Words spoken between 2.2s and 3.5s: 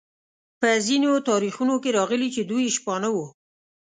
چې دوی شپانه وو.